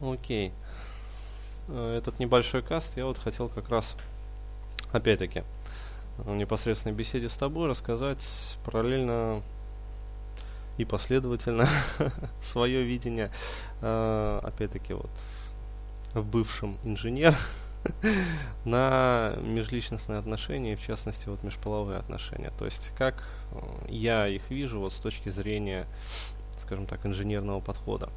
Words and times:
Окей. 0.00 0.52
Э, 1.68 1.96
этот 1.96 2.18
небольшой 2.18 2.62
каст 2.62 2.96
я 2.96 3.06
вот 3.06 3.18
хотел 3.18 3.48
как 3.48 3.70
раз, 3.70 3.96
опять-таки, 4.92 5.42
в 6.18 6.34
непосредственной 6.34 6.94
беседе 6.94 7.28
с 7.28 7.36
тобой 7.36 7.68
рассказать 7.68 8.58
параллельно 8.64 9.42
и 10.76 10.84
последовательно 10.84 11.66
свое 12.42 12.82
видение, 12.82 13.30
э, 13.80 14.40
опять-таки, 14.42 14.92
вот 14.92 15.10
в 16.12 16.24
бывшем 16.24 16.76
инженер 16.84 17.34
на 18.66 19.34
межличностные 19.40 20.18
отношения, 20.18 20.76
в 20.76 20.82
частности, 20.82 21.28
вот 21.30 21.42
межполовые 21.42 21.98
отношения. 21.98 22.52
То 22.58 22.66
есть, 22.66 22.92
как 22.98 23.22
э, 23.52 23.86
я 23.88 24.28
их 24.28 24.50
вижу 24.50 24.78
вот 24.78 24.92
с 24.92 24.96
точки 24.96 25.30
зрения, 25.30 25.86
скажем 26.60 26.86
так, 26.86 27.06
инженерного 27.06 27.60
подхода. 27.60 28.10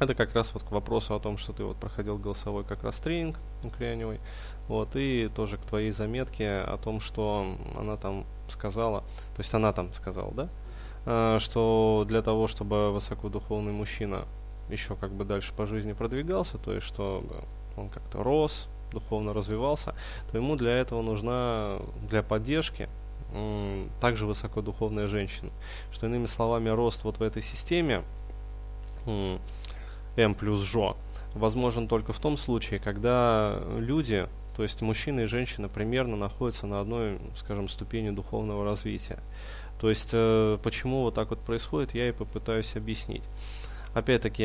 Это 0.00 0.14
как 0.14 0.34
раз 0.34 0.52
вот 0.54 0.64
к 0.64 0.70
вопросу 0.72 1.14
о 1.14 1.20
том, 1.20 1.38
что 1.38 1.52
ты 1.52 1.64
вот 1.64 1.76
проходил 1.76 2.18
голосовой 2.18 2.64
как 2.64 2.82
раз 2.82 2.96
тренинг 2.96 3.38
Кряневой, 3.78 4.20
вот, 4.68 4.96
и 4.96 5.30
тоже 5.34 5.56
к 5.56 5.60
твоей 5.60 5.92
заметке 5.92 6.58
о 6.58 6.76
том, 6.78 7.00
что 7.00 7.56
она 7.78 7.96
там 7.96 8.24
сказала, 8.48 9.00
то 9.00 9.40
есть 9.40 9.54
она 9.54 9.72
там 9.72 9.94
сказала, 9.94 10.32
да, 10.32 10.48
э, 11.06 11.38
что 11.40 12.04
для 12.08 12.22
того, 12.22 12.48
чтобы 12.48 12.92
высокодуховный 12.92 13.72
мужчина 13.72 14.24
еще 14.68 14.96
как 14.96 15.12
бы 15.12 15.24
дальше 15.24 15.52
по 15.54 15.66
жизни 15.66 15.92
продвигался, 15.92 16.58
то 16.58 16.72
есть 16.72 16.86
чтобы 16.86 17.44
он 17.76 17.88
как-то 17.88 18.22
рос, 18.22 18.68
духовно 18.92 19.32
развивался, 19.32 19.94
то 20.30 20.38
ему 20.38 20.56
для 20.56 20.72
этого 20.72 21.02
нужна, 21.02 21.78
для 22.08 22.22
поддержки, 22.22 22.88
также 24.00 24.26
высокодуховная 24.26 25.08
женщина. 25.08 25.50
Что 25.92 26.06
иными 26.06 26.26
словами, 26.26 26.68
рост 26.68 27.02
вот 27.04 27.18
в 27.18 27.22
этой 27.22 27.42
системе 27.42 28.02
М 30.16 30.34
плюс 30.34 30.62
ЖО 30.62 30.96
возможен 31.34 31.88
только 31.88 32.12
в 32.12 32.20
том 32.20 32.36
случае, 32.36 32.78
когда 32.78 33.60
люди, 33.78 34.28
то 34.56 34.62
есть 34.62 34.80
мужчина 34.82 35.20
и 35.20 35.26
женщина 35.26 35.68
примерно 35.68 36.16
находятся 36.16 36.66
на 36.66 36.80
одной, 36.80 37.18
скажем, 37.36 37.68
ступени 37.68 38.10
духовного 38.10 38.64
развития. 38.64 39.18
То 39.80 39.90
есть 39.90 40.10
э, 40.12 40.58
почему 40.62 41.02
вот 41.02 41.14
так 41.14 41.30
вот 41.30 41.40
происходит, 41.40 41.94
я 41.94 42.08
и 42.08 42.12
попытаюсь 42.12 42.76
объяснить. 42.76 43.24
Опять-таки, 43.92 44.44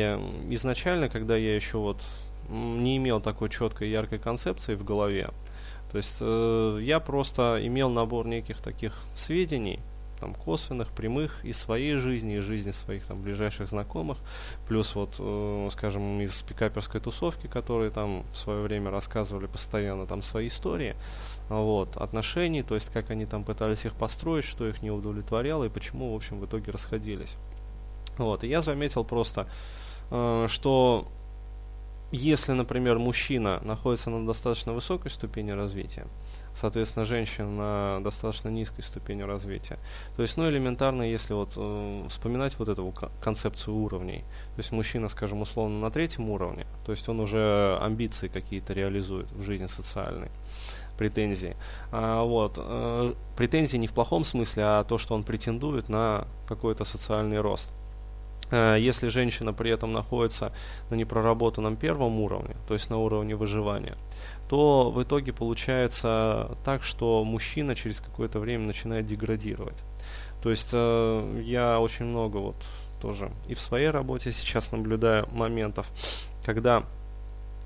изначально, 0.50 1.08
когда 1.08 1.36
я 1.36 1.54
еще 1.54 1.78
вот 1.78 2.04
не 2.48 2.96
имел 2.96 3.20
такой 3.20 3.48
четкой 3.48 3.90
яркой 3.90 4.18
концепции 4.18 4.74
в 4.74 4.84
голове, 4.84 5.30
то 5.92 5.96
есть 5.96 6.18
э, 6.20 6.78
я 6.82 7.00
просто 7.00 7.60
имел 7.62 7.90
набор 7.90 8.26
неких 8.26 8.60
таких 8.60 8.94
сведений, 9.14 9.80
там, 10.20 10.34
косвенных, 10.34 10.88
прямых 10.88 11.44
из 11.44 11.58
своей 11.58 11.96
жизни, 11.96 12.38
из 12.38 12.44
жизни 12.44 12.70
своих 12.70 13.04
там 13.06 13.20
ближайших 13.20 13.68
знакомых, 13.68 14.18
плюс 14.68 14.94
вот, 14.94 15.16
э, 15.18 15.68
скажем, 15.72 16.20
из 16.20 16.42
пикаперской 16.42 17.00
тусовки, 17.00 17.46
которые 17.46 17.90
там 17.90 18.24
в 18.32 18.36
свое 18.36 18.62
время 18.62 18.90
рассказывали 18.90 19.46
постоянно 19.46 20.06
там 20.06 20.22
свои 20.22 20.48
истории, 20.48 20.94
вот, 21.48 21.96
отношений, 21.96 22.62
то 22.62 22.74
есть 22.74 22.90
как 22.92 23.10
они 23.10 23.26
там 23.26 23.44
пытались 23.44 23.84
их 23.84 23.94
построить, 23.94 24.44
что 24.44 24.68
их 24.68 24.82
не 24.82 24.90
удовлетворяло 24.90 25.64
и 25.64 25.68
почему, 25.68 26.12
в 26.12 26.16
общем, 26.16 26.38
в 26.38 26.46
итоге 26.46 26.70
расходились. 26.70 27.36
Вот, 28.18 28.44
и 28.44 28.48
я 28.48 28.60
заметил 28.60 29.04
просто, 29.04 29.48
э, 30.10 30.46
что 30.48 31.08
если, 32.12 32.52
например, 32.52 32.98
мужчина 32.98 33.60
находится 33.62 34.10
на 34.10 34.26
достаточно 34.26 34.72
высокой 34.72 35.10
ступени 35.10 35.52
развития, 35.52 36.06
соответственно, 36.54 37.04
женщина 37.04 37.50
на 37.50 38.00
достаточно 38.02 38.48
низкой 38.48 38.82
ступени 38.82 39.22
развития. 39.22 39.78
То 40.16 40.22
есть, 40.22 40.36
ну, 40.36 40.48
элементарно, 40.48 41.02
если 41.02 41.34
вот 41.34 41.52
э, 41.56 42.06
вспоминать 42.08 42.58
вот 42.58 42.68
эту 42.68 42.92
концепцию 43.20 43.76
уровней, 43.76 44.24
то 44.54 44.58
есть 44.58 44.72
мужчина, 44.72 45.08
скажем, 45.08 45.40
условно 45.40 45.78
на 45.78 45.90
третьем 45.90 46.28
уровне, 46.30 46.66
то 46.84 46.92
есть 46.92 47.08
он 47.08 47.20
уже 47.20 47.78
амбиции 47.80 48.26
какие-то 48.26 48.72
реализует 48.72 49.30
в 49.30 49.42
жизни 49.42 49.66
социальной, 49.66 50.30
претензии. 50.98 51.56
А, 51.92 52.24
вот, 52.24 52.54
э, 52.58 53.14
претензии 53.36 53.76
не 53.76 53.86
в 53.86 53.92
плохом 53.92 54.24
смысле, 54.24 54.64
а 54.64 54.84
то, 54.84 54.98
что 54.98 55.14
он 55.14 55.22
претендует 55.22 55.88
на 55.88 56.26
какой-то 56.48 56.84
социальный 56.84 57.40
рост. 57.40 57.70
Э, 58.50 58.76
если 58.78 59.08
женщина 59.08 59.52
при 59.52 59.70
этом 59.70 59.92
находится 59.92 60.52
на 60.90 60.94
непроработанном 60.94 61.76
первом 61.76 62.20
уровне, 62.20 62.56
то 62.66 62.74
есть 62.74 62.90
на 62.90 62.98
уровне 62.98 63.36
выживания, 63.36 63.96
то 64.48 64.90
в 64.90 65.02
итоге 65.02 65.32
получается 65.32 66.56
так, 66.64 66.82
что 66.82 67.24
мужчина 67.24 67.74
через 67.74 68.00
какое-то 68.00 68.40
время 68.40 68.66
начинает 68.66 69.06
деградировать. 69.06 69.78
То 70.42 70.50
есть 70.50 70.70
э, 70.72 71.42
я 71.44 71.80
очень 71.80 72.06
много 72.06 72.38
вот 72.38 72.56
тоже 73.00 73.30
и 73.48 73.54
в 73.54 73.60
своей 73.60 73.88
работе 73.88 74.30
сейчас 74.32 74.72
наблюдаю 74.72 75.26
моментов, 75.32 75.90
когда 76.44 76.84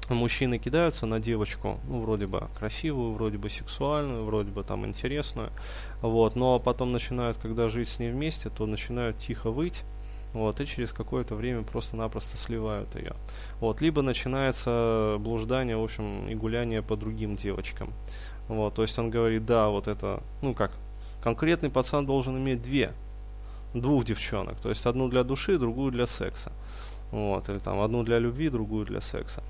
мужчины 0.09 0.59
кидаются 0.59 1.07
на 1.07 1.19
девочку, 1.19 1.81
ну, 1.89 2.03
вроде 2.03 2.27
бы 2.27 2.49
красивую, 2.59 3.15
вроде 3.15 3.39
бы 3.39 3.49
сексуальную, 3.49 4.25
вроде 4.25 4.51
бы 4.51 4.63
там 4.63 4.85
интересную, 4.85 5.51
вот, 6.03 6.37
но 6.37 6.59
потом 6.59 6.93
начинают, 6.93 7.39
когда 7.39 7.69
жить 7.69 7.89
с 7.89 7.99
ней 7.99 8.11
вместе, 8.11 8.51
то 8.51 8.67
начинают 8.67 9.19
тихо 9.19 9.51
выть, 9.51 9.83
вот, 10.35 10.61
и 10.61 10.67
через 10.67 10.93
какое-то 10.93 11.37
время 11.37 11.63
просто-напросто 11.63 12.37
сливают 12.37 12.95
ее. 12.97 13.15
Вот, 13.61 13.81
либо 13.81 14.03
начинается 14.03 15.17
блуждание, 15.21 15.77
в 15.77 15.83
общем, 15.83 16.29
и 16.29 16.35
гуляние 16.35 16.83
по 16.83 16.97
другим 16.97 17.37
девочкам. 17.37 17.93
Вот, 18.49 18.75
то 18.75 18.83
есть 18.83 18.99
он 18.99 19.11
говорит, 19.11 19.47
да, 19.47 19.69
вот 19.69 19.87
это, 19.87 20.23
ну 20.43 20.53
как, 20.53 20.73
конкретный 21.23 21.71
пацан 21.71 22.05
должен 22.05 22.37
иметь 22.37 22.61
две, 22.61 22.93
двух 23.73 24.05
девчонок, 24.05 24.57
то 24.61 24.69
есть 24.69 24.85
одну 24.87 25.09
для 25.09 25.23
души, 25.23 25.57
другую 25.57 25.93
для 25.93 26.07
секса. 26.07 26.53
Вот, 27.13 27.49
или 27.49 27.61
там 27.61 27.81
одну 27.81 28.03
для 28.03 28.19
любви, 28.19 28.49
другую 28.49 28.87
для 28.87 29.01
секса. 29.01 29.43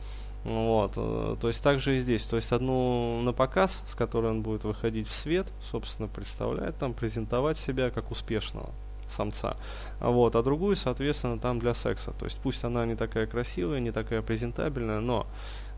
Вот, 0.45 0.93
э, 0.97 1.37
то 1.41 1.49
есть 1.49 1.63
также 1.63 1.97
и 1.97 2.01
здесь, 2.01 2.25
то 2.25 2.37
есть 2.37 2.53
одну 2.53 3.23
на 3.23 3.33
показ, 3.33 3.83
с 3.87 3.95
которой 3.95 4.31
он 4.31 4.43
будет 4.43 4.65
выходить 4.65 5.09
в 5.09 5.13
свет, 5.13 5.47
собственно, 5.63 6.09
представляет 6.09 6.77
там, 6.77 6.93
презентовать 6.93 7.57
себя 7.57 7.89
как 7.89 8.11
успешного 8.11 8.69
самца, 9.09 9.57
вот, 10.01 10.37
а 10.37 10.43
другую, 10.43 10.77
соответственно, 10.77 11.39
там 11.39 11.59
для 11.59 11.75
секса. 11.75 12.13
То 12.13 12.25
есть 12.25 12.39
пусть 12.43 12.65
она 12.65 12.87
не 12.87 12.95
такая 12.95 13.27
красивая, 13.27 13.81
не 13.81 13.93
такая 13.93 14.23
презентабельная, 14.23 15.01
но 15.01 15.27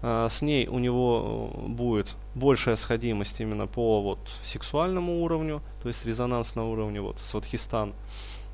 э, 0.03 0.29
с 0.31 0.43
ней 0.43 0.67
у 0.69 0.79
него 0.79 1.51
э, 1.53 1.69
будет 1.69 2.15
большая 2.35 2.77
сходимость 2.77 3.41
именно 3.41 3.67
по 3.67 4.03
вот 4.03 4.19
сексуальному 4.45 5.23
уровню, 5.23 5.63
то 5.83 5.89
есть 5.89 6.05
резонанс 6.05 6.55
на 6.55 6.65
уровне 6.65 7.01
вот 7.01 7.21
сватхистан, 7.21 7.93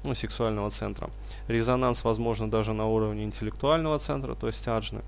ну, 0.05 0.15
сексуального 0.15 0.71
центра. 0.71 1.11
Резонанс, 1.49 2.05
возможно, 2.05 2.51
даже 2.51 2.73
на 2.73 2.87
уровне 2.87 3.25
интеллектуального 3.25 3.99
центра, 3.99 4.35
то 4.35 4.47
есть 4.47 4.67
аджны. 4.67 5.03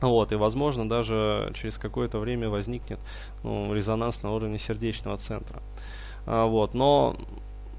Вот, 0.00 0.32
и 0.32 0.34
возможно 0.34 0.88
даже 0.88 1.52
через 1.54 1.76
какое-то 1.76 2.18
время 2.18 2.48
возникнет 2.48 2.98
ну, 3.42 3.74
резонанс 3.74 4.22
на 4.22 4.32
уровне 4.32 4.58
сердечного 4.58 5.18
центра. 5.18 5.60
А, 6.26 6.46
вот, 6.46 6.74
но 6.74 7.16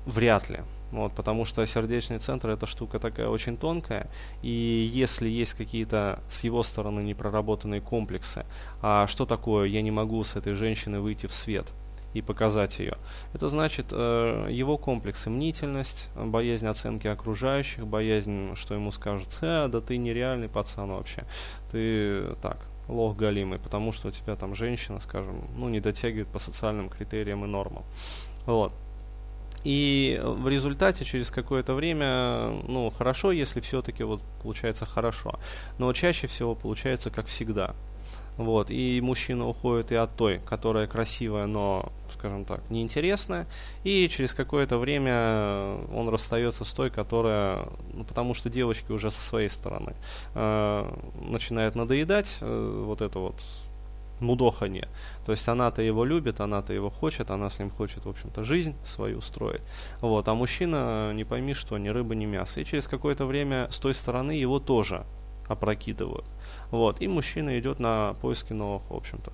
вряд 0.05 0.49
ли. 0.49 0.61
Вот, 0.91 1.13
потому 1.13 1.45
что 1.45 1.65
сердечный 1.65 2.19
центр 2.19 2.49
это 2.49 2.65
штука 2.65 2.99
такая 2.99 3.27
очень 3.29 3.57
тонкая, 3.57 4.09
и 4.41 4.89
если 4.93 5.29
есть 5.29 5.53
какие-то 5.53 6.19
с 6.29 6.43
его 6.43 6.63
стороны 6.63 7.01
непроработанные 7.01 7.81
комплексы, 7.81 8.45
а 8.81 9.07
что 9.07 9.25
такое 9.25 9.67
я 9.67 9.81
не 9.81 9.91
могу 9.91 10.23
с 10.23 10.35
этой 10.35 10.53
женщиной 10.53 10.99
выйти 10.99 11.27
в 11.27 11.33
свет 11.33 11.65
и 12.13 12.21
показать 12.21 12.79
ее, 12.79 12.97
это 13.33 13.47
значит 13.47 13.87
э, 13.91 14.47
его 14.49 14.77
комплексы 14.77 15.29
мнительность, 15.29 16.09
боязнь 16.13 16.67
оценки 16.67 17.07
окружающих, 17.07 17.87
боязнь, 17.87 18.55
что 18.55 18.73
ему 18.73 18.91
скажут, 18.91 19.29
э, 19.41 19.69
да 19.69 19.79
ты 19.79 19.95
нереальный 19.95 20.49
пацан 20.49 20.89
вообще, 20.91 21.23
ты 21.71 22.35
так, 22.41 22.57
лох 22.89 23.15
галимый, 23.15 23.59
потому 23.59 23.93
что 23.93 24.09
у 24.09 24.11
тебя 24.11 24.35
там 24.35 24.55
женщина, 24.55 24.99
скажем, 24.99 25.45
ну 25.55 25.69
не 25.69 25.79
дотягивает 25.79 26.27
по 26.27 26.39
социальным 26.39 26.89
критериям 26.89 27.45
и 27.45 27.47
нормам. 27.47 27.83
Вот. 28.45 28.73
И 29.63 30.19
в 30.23 30.47
результате 30.47 31.05
через 31.05 31.31
какое-то 31.31 31.73
время, 31.73 32.49
ну, 32.67 32.89
хорошо, 32.89 33.31
если 33.31 33.59
все-таки 33.59 34.03
вот 34.03 34.21
получается 34.41 34.85
хорошо. 34.85 35.39
Но 35.77 35.93
чаще 35.93 36.27
всего 36.27 36.55
получается 36.55 37.09
как 37.09 37.27
всегда. 37.27 37.75
Вот, 38.37 38.71
и 38.71 39.01
мужчина 39.01 39.45
уходит 39.47 39.91
и 39.91 39.95
от 39.95 40.15
той, 40.15 40.39
которая 40.39 40.87
красивая, 40.87 41.45
но, 41.47 41.91
скажем 42.11 42.45
так, 42.45 42.61
неинтересная, 42.69 43.45
и 43.83 44.07
через 44.07 44.33
какое-то 44.33 44.77
время 44.77 45.75
он 45.93 46.09
расстается 46.09 46.63
с 46.63 46.71
той, 46.71 46.89
которая, 46.89 47.67
ну, 47.93 48.03
потому 48.05 48.33
что 48.33 48.49
девочки 48.49 48.91
уже 48.91 49.11
со 49.11 49.19
своей 49.19 49.49
стороны 49.49 49.93
э, 50.33 50.95
начинают 51.21 51.75
надоедать 51.75 52.37
э, 52.41 52.83
вот 52.85 53.01
это 53.01 53.19
вот 53.19 53.35
мудоханье. 54.21 54.87
То 55.25 55.31
есть 55.31 55.47
она-то 55.47 55.81
его 55.81 56.05
любит, 56.05 56.39
она-то 56.39 56.73
его 56.73 56.89
хочет, 56.89 57.31
она 57.31 57.49
с 57.49 57.59
ним 57.59 57.69
хочет, 57.69 58.05
в 58.05 58.09
общем-то, 58.09 58.43
жизнь 58.43 58.75
свою 58.83 59.21
строить. 59.21 59.61
Вот, 59.99 60.27
а 60.27 60.33
мужчина, 60.33 61.13
не 61.13 61.23
пойми 61.23 61.53
что, 61.53 61.77
ни 61.77 61.89
рыба, 61.89 62.15
ни 62.15 62.25
мясо. 62.25 62.61
И 62.61 62.65
через 62.65 62.87
какое-то 62.87 63.25
время 63.25 63.67
с 63.69 63.79
той 63.79 63.93
стороны 63.93 64.31
его 64.31 64.59
тоже 64.59 65.05
опрокидывают. 65.47 66.25
Вот, 66.69 67.01
и 67.01 67.07
мужчина 67.07 67.59
идет 67.59 67.79
на 67.79 68.15
поиски 68.21 68.53
новых, 68.53 68.89
в 68.89 68.95
общем-то, 68.95 69.33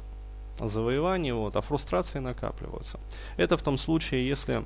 завоеваний, 0.60 1.32
вот, 1.32 1.56
а 1.56 1.62
фрустрации 1.62 2.20
накапливаются. 2.20 3.00
Это 3.38 3.58
в 3.58 3.62
том 3.62 3.78
случае, 3.78 4.28
если 4.28 4.66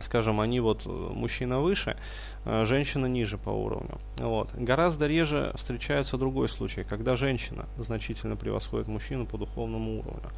скажем, 0.00 0.40
они 0.40 0.60
вот 0.60 0.86
э, 0.86 0.90
мужчина 0.90 1.60
выше, 1.60 1.96
женщина 2.44 3.06
ниже 3.06 3.38
по 3.38 3.50
уровню. 3.50 3.98
Вот. 4.18 4.50
Гораздо 4.54 5.06
реже 5.06 5.52
встречается 5.54 6.16
другой 6.16 6.48
случай, 6.48 6.84
когда 6.84 7.16
женщина 7.16 7.66
значительно 7.76 8.36
превосходит 8.36 8.88
мужчину 8.88 9.26
по 9.26 9.38
духовному 9.38 10.00
уровню. 10.00 10.30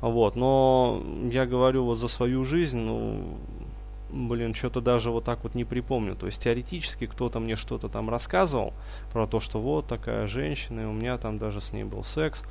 Вот. 0.00 0.36
Но 0.36 1.02
я 1.30 1.46
говорю 1.46 1.84
вот 1.84 1.96
за 1.96 2.08
свою 2.08 2.44
жизнь, 2.44 2.78
ну, 2.78 3.38
блин, 4.10 4.54
что-то 4.54 4.80
даже 4.80 5.10
вот 5.10 5.24
так 5.24 5.42
вот 5.42 5.54
не 5.54 5.64
припомню. 5.64 6.16
То 6.16 6.26
есть 6.26 6.42
теоретически 6.42 7.06
кто-то 7.06 7.40
мне 7.40 7.56
что-то 7.56 7.88
там 7.88 8.10
рассказывал 8.10 8.72
про 9.12 9.26
то, 9.26 9.40
что 9.40 9.60
вот 9.60 9.86
такая 9.86 10.26
женщина, 10.26 10.80
и 10.80 10.84
у 10.84 10.92
меня 10.92 11.18
там 11.18 11.38
даже 11.38 11.60
с 11.60 11.72
ней 11.72 11.84
был 11.84 12.04
секс. 12.04 12.42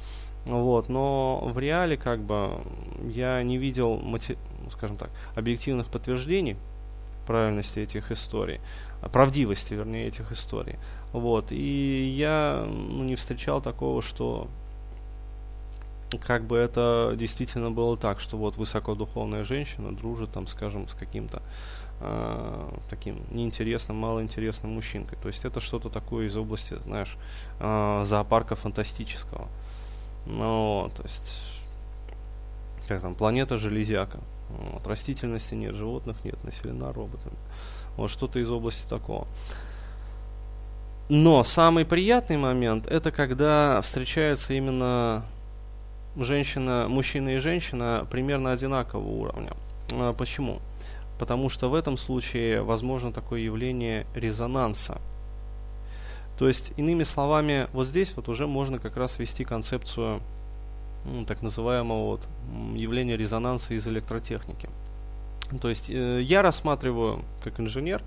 Вот, 0.45 0.89
но 0.89 1.39
в 1.43 1.57
реале 1.57 1.97
как 1.97 2.21
бы 2.21 2.59
я 3.09 3.41
не 3.41 3.57
видел, 3.57 3.99
скажем 4.69 4.95
так, 4.95 5.09
объективных 5.35 5.87
подтверждений 5.87 6.55
правильности 7.25 7.79
этих 7.79 8.11
историй, 8.11 8.61
правдивости, 9.11 9.73
вернее, 9.73 10.07
этих 10.07 10.31
историй. 10.31 10.77
Вот, 11.11 11.51
и 11.51 12.13
я 12.17 12.65
ну, 12.67 13.03
не 13.03 13.15
встречал 13.15 13.61
такого, 13.61 14.01
что 14.01 14.47
как 16.21 16.45
бы 16.45 16.57
это 16.57 17.13
действительно 17.17 17.71
было 17.71 17.97
так, 17.97 18.19
что 18.19 18.37
вот 18.37 18.57
высокодуховная 18.57 19.43
женщина 19.43 19.95
дружит 19.95 20.31
там, 20.31 20.47
скажем, 20.47 20.87
с 20.87 20.93
каким-то 20.93 21.41
э, 21.99 22.69
таким 22.89 23.21
неинтересным, 23.31 23.97
малоинтересным 23.97 24.73
мужчинкой. 24.73 25.17
То 25.21 25.27
есть 25.27 25.45
это 25.45 25.59
что-то 25.59 25.89
такое 25.89 26.27
из 26.27 26.37
области, 26.37 26.77
знаешь, 26.83 27.17
э, 27.59 28.03
зоопарка 28.05 28.55
фантастического. 28.55 29.47
Ну, 30.25 30.91
то 30.95 31.03
есть, 31.03 31.61
как 32.87 33.01
там, 33.01 33.15
планета 33.15 33.57
железяка. 33.57 34.19
Вот, 34.49 34.85
растительности 34.87 35.55
нет, 35.55 35.75
животных 35.75 36.23
нет, 36.23 36.41
населена 36.43 36.93
роботами. 36.93 37.35
Вот 37.97 38.11
что-то 38.11 38.39
из 38.39 38.49
области 38.49 38.87
такого. 38.87 39.27
Но 41.09 41.43
самый 41.43 41.85
приятный 41.85 42.37
момент 42.37 42.87
это 42.87 43.11
когда 43.11 43.79
встречается 43.81 44.53
именно 44.53 45.25
женщина, 46.15 46.87
мужчина 46.89 47.35
и 47.35 47.37
женщина 47.37 48.07
примерно 48.09 48.51
одинакового 48.51 49.07
уровня. 49.07 49.53
А, 49.91 50.13
почему? 50.13 50.59
Потому 51.19 51.49
что 51.49 51.69
в 51.69 51.75
этом 51.75 51.97
случае 51.97 52.61
возможно 52.61 53.11
такое 53.11 53.41
явление 53.41 54.05
резонанса. 54.15 54.99
То 56.37 56.47
есть, 56.47 56.73
иными 56.75 57.03
словами, 57.03 57.67
вот 57.71 57.87
здесь 57.87 58.13
вот 58.15 58.27
уже 58.27 58.45
можно 58.47 58.79
как 58.79 58.97
раз 58.97 59.19
ввести 59.19 59.45
концепцию 59.45 60.21
так 61.27 61.41
называемого 61.41 62.05
вот, 62.05 62.27
явления 62.75 63.17
резонанса 63.17 63.73
из 63.73 63.87
электротехники. 63.87 64.69
То 65.61 65.69
есть 65.69 65.89
э, 65.89 66.21
я 66.21 66.41
рассматриваю 66.41 67.23
как 67.43 67.59
инженер, 67.59 68.01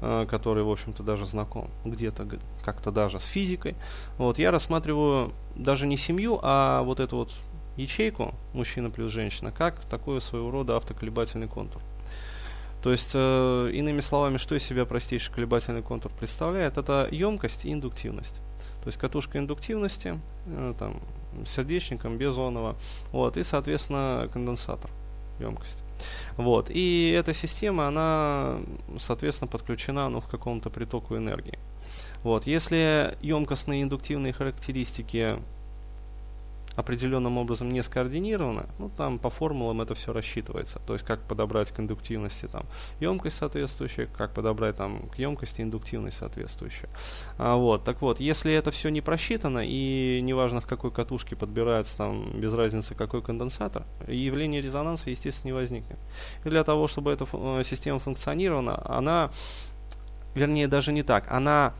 э, 0.00 0.26
который, 0.28 0.62
в 0.62 0.70
общем-то, 0.70 1.02
даже 1.02 1.26
знаком 1.26 1.68
где-то 1.84 2.26
как-то 2.64 2.90
даже 2.90 3.20
с 3.20 3.26
физикой, 3.26 3.74
вот, 4.16 4.38
я 4.38 4.50
рассматриваю 4.50 5.32
даже 5.54 5.86
не 5.86 5.96
семью, 5.96 6.38
а 6.42 6.82
вот 6.82 7.00
эту 7.00 7.16
вот 7.16 7.32
ячейку 7.76 8.34
мужчина 8.54 8.90
плюс 8.90 9.12
женщина, 9.12 9.52
как 9.52 9.80
такой 9.84 10.20
своего 10.20 10.50
рода 10.50 10.76
автоколебательный 10.76 11.48
контур. 11.48 11.82
То 12.82 12.92
есть, 12.92 13.12
э, 13.14 13.70
иными 13.74 14.00
словами, 14.00 14.38
что 14.38 14.54
из 14.54 14.62
себя 14.62 14.86
простейший 14.86 15.34
колебательный 15.34 15.82
контур 15.82 16.10
представляет? 16.18 16.78
Это 16.78 17.08
емкость 17.10 17.66
и 17.66 17.72
индуктивность. 17.72 18.36
То 18.82 18.86
есть 18.86 18.98
катушка 18.98 19.38
индуктивности, 19.38 20.18
э, 20.46 20.74
там, 20.78 21.02
сердечником, 21.44 22.18
безонного, 22.18 22.76
вот, 23.12 23.36
и, 23.36 23.42
соответственно, 23.42 24.28
конденсатор, 24.32 24.90
емкость. 25.38 25.82
Вот, 26.36 26.70
и 26.70 27.14
эта 27.16 27.32
система, 27.32 27.88
она, 27.88 28.58
соответственно, 28.98 29.48
подключена 29.48 30.08
ну, 30.08 30.20
в 30.20 30.26
каком-то 30.26 30.70
притоку 30.70 31.16
энергии. 31.16 31.58
Вот, 32.22 32.46
если 32.46 33.16
емкостные 33.22 33.82
индуктивные 33.82 34.32
характеристики 34.32 35.38
определенным 36.76 37.38
образом 37.38 37.72
не 37.72 37.82
скоординировано, 37.82 38.66
ну 38.78 38.90
там 38.96 39.18
по 39.18 39.30
формулам 39.30 39.80
это 39.80 39.94
все 39.94 40.12
рассчитывается. 40.12 40.80
То 40.86 40.92
есть 40.94 41.04
как 41.04 41.20
подобрать 41.20 41.72
к 41.72 41.80
индуктивности 41.80 42.46
там 42.46 42.66
емкость 43.00 43.38
соответствующая, 43.38 44.06
как 44.06 44.32
подобрать 44.32 44.76
там 44.76 45.08
к 45.08 45.18
емкости 45.18 45.62
индуктивность 45.62 46.18
соответствующая. 46.18 46.88
А, 47.38 47.56
вот, 47.56 47.84
так 47.84 48.00
вот, 48.02 48.20
если 48.20 48.52
это 48.52 48.70
все 48.70 48.88
не 48.88 49.00
просчитано 49.00 49.60
и 49.64 50.20
неважно 50.22 50.60
в 50.60 50.66
какой 50.66 50.90
катушке 50.90 51.36
подбирается 51.36 51.96
там 51.96 52.40
без 52.40 52.52
разницы 52.52 52.94
какой 52.94 53.22
конденсатор, 53.22 53.84
явление 54.06 54.62
резонанса 54.62 55.10
естественно 55.10 55.52
не 55.52 55.58
возникнет. 55.58 55.98
И 56.44 56.48
для 56.48 56.64
того, 56.64 56.86
чтобы 56.86 57.12
эта 57.12 57.26
э, 57.32 57.62
система 57.64 57.98
функционировала, 57.98 58.82
она, 58.86 59.30
вернее 60.34 60.68
даже 60.68 60.92
не 60.92 61.02
так, 61.02 61.30
она, 61.30 61.74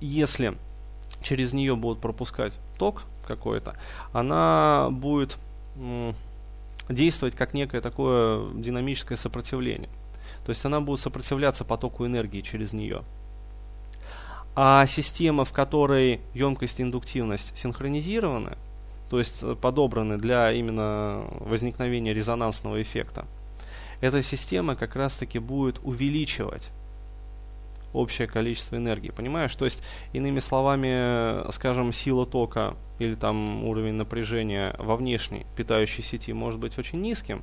если 0.00 0.54
через 1.22 1.52
нее 1.52 1.76
будут 1.76 2.00
пропускать 2.00 2.58
ток, 2.78 3.02
какое-то, 3.26 3.76
она 4.12 4.88
будет 4.90 5.38
действовать 6.88 7.34
как 7.34 7.54
некое 7.54 7.80
такое 7.80 8.52
динамическое 8.54 9.18
сопротивление. 9.18 9.90
То 10.44 10.50
есть 10.50 10.64
она 10.64 10.80
будет 10.80 11.00
сопротивляться 11.00 11.64
потоку 11.64 12.06
энергии 12.06 12.40
через 12.40 12.72
нее. 12.72 13.02
А 14.54 14.86
система, 14.86 15.44
в 15.44 15.52
которой 15.52 16.20
емкость 16.32 16.80
и 16.80 16.82
индуктивность 16.82 17.52
синхронизированы, 17.58 18.56
то 19.10 19.18
есть 19.18 19.42
э, 19.42 19.54
подобраны 19.54 20.16
для 20.16 20.50
именно 20.50 21.24
возникновения 21.40 22.14
резонансного 22.14 22.80
эффекта, 22.80 23.26
эта 24.00 24.22
система 24.22 24.74
как 24.74 24.96
раз-таки 24.96 25.38
будет 25.38 25.78
увеличивать 25.82 26.70
общее 27.96 28.26
количество 28.26 28.76
энергии. 28.76 29.10
Понимаешь? 29.10 29.54
То 29.54 29.64
есть, 29.64 29.82
иными 30.12 30.40
словами, 30.40 31.50
скажем, 31.52 31.92
сила 31.92 32.26
тока 32.26 32.76
или 32.98 33.14
там 33.14 33.64
уровень 33.64 33.94
напряжения 33.94 34.74
во 34.78 34.96
внешней 34.96 35.46
питающей 35.56 36.02
сети 36.02 36.32
может 36.32 36.60
быть 36.60 36.78
очень 36.78 37.00
низким, 37.00 37.42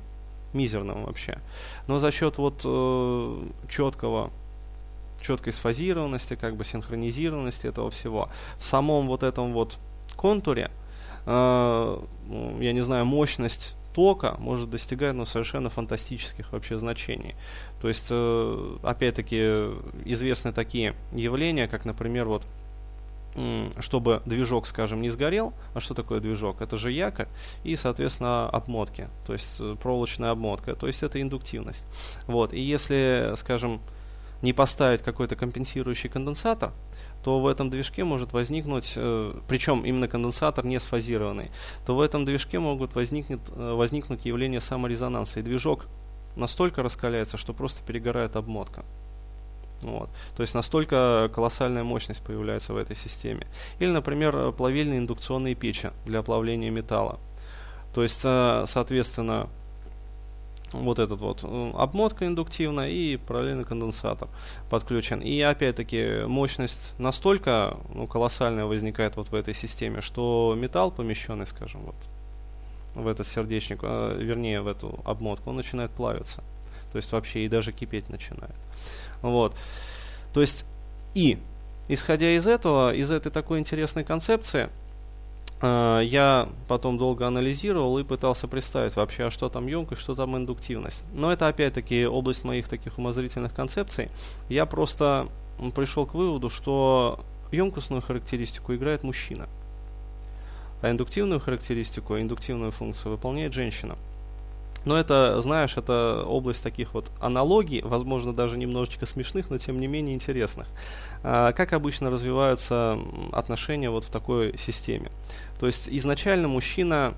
мизерным 0.52 1.04
вообще. 1.04 1.38
Но 1.86 1.98
за 1.98 2.10
счет 2.10 2.38
вот 2.38 2.62
э, 2.64 3.40
четкого 3.68 4.30
четкой 5.20 5.54
сфазированности, 5.54 6.36
как 6.36 6.56
бы 6.56 6.64
синхронизированности 6.64 7.66
этого 7.66 7.90
всего, 7.90 8.28
в 8.58 8.64
самом 8.64 9.06
вот 9.06 9.22
этом 9.22 9.54
вот 9.54 9.78
контуре, 10.16 10.70
э, 11.26 11.98
я 12.60 12.72
не 12.72 12.82
знаю, 12.82 13.06
мощность 13.06 13.74
тока 13.94 14.36
может 14.38 14.70
достигать 14.70 15.14
ну, 15.14 15.24
совершенно 15.24 15.70
фантастических 15.70 16.52
вообще 16.52 16.78
значений. 16.78 17.34
То 17.80 17.88
есть, 17.88 18.08
э, 18.10 18.76
опять-таки, 18.82 19.70
известны 20.04 20.52
такие 20.52 20.94
явления, 21.12 21.68
как, 21.68 21.84
например, 21.84 22.26
вот 22.26 22.42
чтобы 23.80 24.22
движок, 24.26 24.66
скажем, 24.66 25.00
не 25.02 25.10
сгорел. 25.10 25.52
А 25.74 25.80
что 25.80 25.94
такое 25.94 26.20
движок? 26.20 26.60
Это 26.60 26.76
же 26.76 26.92
якорь 26.92 27.26
и, 27.64 27.74
соответственно, 27.74 28.48
обмотки, 28.48 29.08
то 29.26 29.32
есть 29.32 29.56
э, 29.60 29.76
проволочная 29.80 30.30
обмотка, 30.30 30.76
то 30.76 30.86
есть 30.86 31.02
это 31.02 31.20
индуктивность. 31.20 31.84
Вот. 32.26 32.52
И 32.52 32.60
если, 32.60 33.32
скажем, 33.36 33.80
не 34.42 34.52
поставить 34.52 35.02
какой-то 35.02 35.36
компенсирующий 35.36 36.08
конденсатор, 36.08 36.72
то 37.24 37.40
в 37.40 37.46
этом 37.46 37.70
движке 37.70 38.04
может 38.04 38.34
возникнуть, 38.34 38.92
э, 38.96 39.34
причем 39.48 39.80
именно 39.80 40.08
конденсатор 40.08 40.64
не 40.66 40.78
сфазированный, 40.78 41.50
то 41.86 41.96
в 41.96 42.02
этом 42.02 42.26
движке 42.26 42.58
могут 42.58 42.94
возникнуть, 42.94 43.40
э, 43.48 43.72
возникнуть 43.72 44.26
явления 44.26 44.60
саморезонанса. 44.60 45.40
И 45.40 45.42
движок 45.42 45.86
настолько 46.36 46.82
раскаляется, 46.82 47.38
что 47.38 47.54
просто 47.54 47.82
перегорает 47.82 48.36
обмотка. 48.36 48.84
Вот. 49.80 50.10
То 50.36 50.42
есть 50.42 50.54
настолько 50.54 51.30
колоссальная 51.34 51.82
мощность 51.82 52.22
появляется 52.22 52.74
в 52.74 52.76
этой 52.76 52.94
системе. 52.94 53.46
Или, 53.78 53.90
например, 53.90 54.52
плавильные 54.52 54.98
индукционные 54.98 55.54
печи 55.54 55.90
для 56.04 56.22
плавления 56.22 56.70
металла. 56.70 57.18
То 57.94 58.02
есть, 58.02 58.20
э, 58.22 58.64
соответственно, 58.66 59.48
вот 60.82 60.98
этот 60.98 61.20
вот 61.20 61.44
обмотка 61.44 62.26
индуктивная 62.26 62.88
и 62.88 63.16
параллельный 63.16 63.64
конденсатор 63.64 64.28
подключен. 64.70 65.20
И 65.20 65.40
опять-таки 65.40 66.24
мощность 66.26 66.94
настолько 66.98 67.76
ну, 67.94 68.06
колоссальная 68.06 68.66
возникает 68.66 69.16
вот 69.16 69.28
в 69.28 69.34
этой 69.34 69.54
системе, 69.54 70.00
что 70.00 70.54
металл 70.56 70.90
помещенный, 70.90 71.46
скажем, 71.46 71.82
вот 71.82 71.94
в 72.94 73.06
этот 73.06 73.26
сердечник, 73.26 73.80
э, 73.82 74.16
вернее 74.20 74.60
в 74.60 74.68
эту 74.68 75.00
обмотку, 75.04 75.50
он 75.50 75.56
начинает 75.56 75.90
плавиться. 75.90 76.42
То 76.92 76.96
есть 76.96 77.10
вообще 77.12 77.44
и 77.44 77.48
даже 77.48 77.72
кипеть 77.72 78.08
начинает. 78.08 78.54
Вот. 79.22 79.54
То 80.32 80.40
есть 80.40 80.64
и 81.14 81.38
исходя 81.88 82.30
из 82.30 82.46
этого, 82.46 82.94
из 82.94 83.10
этой 83.10 83.30
такой 83.30 83.58
интересной 83.58 84.04
концепции, 84.04 84.68
я 85.64 86.48
потом 86.68 86.98
долго 86.98 87.26
анализировал 87.26 87.98
и 87.98 88.04
пытался 88.04 88.46
представить 88.46 88.96
вообще, 88.96 89.24
а 89.24 89.30
что 89.30 89.48
там 89.48 89.66
емкость, 89.66 90.02
что 90.02 90.14
там 90.14 90.36
индуктивность. 90.36 91.04
Но 91.12 91.32
это 91.32 91.48
опять-таки 91.48 92.06
область 92.06 92.44
моих 92.44 92.68
таких 92.68 92.98
умозрительных 92.98 93.54
концепций. 93.54 94.10
Я 94.48 94.66
просто 94.66 95.28
пришел 95.74 96.06
к 96.06 96.14
выводу, 96.14 96.50
что 96.50 97.20
емкостную 97.50 98.02
характеристику 98.02 98.74
играет 98.74 99.04
мужчина, 99.04 99.48
а 100.82 100.90
индуктивную 100.90 101.40
характеристику, 101.40 102.18
индуктивную 102.18 102.72
функцию 102.72 103.12
выполняет 103.12 103.52
женщина. 103.52 103.96
Но 104.84 104.98
это, 104.98 105.40
знаешь, 105.40 105.76
это 105.76 106.24
область 106.26 106.62
таких 106.62 106.94
вот 106.94 107.10
аналогий, 107.20 107.80
возможно, 107.82 108.34
даже 108.34 108.58
немножечко 108.58 109.06
смешных, 109.06 109.50
но 109.50 109.58
тем 109.58 109.80
не 109.80 109.86
менее 109.86 110.14
интересных. 110.14 110.66
А, 111.22 111.52
как 111.52 111.72
обычно 111.72 112.10
развиваются 112.10 112.98
отношения 113.32 113.90
вот 113.90 114.04
в 114.04 114.10
такой 114.10 114.58
системе? 114.58 115.10
То 115.58 115.66
есть 115.66 115.88
изначально 115.88 116.48
мужчина, 116.48 117.14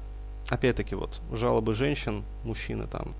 опять-таки 0.48 0.94
вот 0.94 1.20
жалобы 1.32 1.74
женщин, 1.74 2.24
мужчины 2.44 2.86
там 2.86 3.14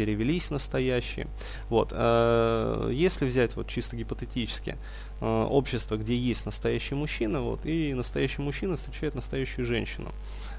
перевелись 0.00 0.48
настоящие. 0.48 1.26
Вот. 1.68 1.90
Э, 1.92 2.88
если 2.90 3.26
взять 3.26 3.54
вот 3.54 3.68
чисто 3.68 3.96
гипотетически 3.96 4.78
э, 5.20 5.46
общество, 5.50 5.96
где 5.96 6.16
есть 6.16 6.46
настоящий 6.46 6.94
мужчина, 6.94 7.42
вот, 7.42 7.66
и 7.66 7.92
настоящий 7.92 8.40
мужчина 8.40 8.76
встречает 8.76 9.14
настоящую 9.14 9.66
женщину. 9.66 10.10